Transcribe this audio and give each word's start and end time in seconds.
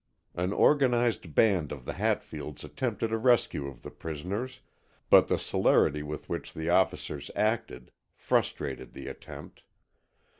An 0.33 0.51
organized 0.51 1.35
band 1.35 1.71
of 1.71 1.85
the 1.85 1.93
Hatfields 1.93 2.63
attempted 2.63 3.13
a 3.13 3.19
rescue 3.19 3.67
of 3.67 3.83
the 3.83 3.91
prisoners, 3.91 4.61
but 5.11 5.27
the 5.27 5.37
celerity 5.37 6.01
with 6.01 6.27
which 6.27 6.55
the 6.55 6.69
officers 6.69 7.29
acted, 7.35 7.91
frustrated 8.15 8.93
the 8.93 9.05
attempt. 9.05 9.61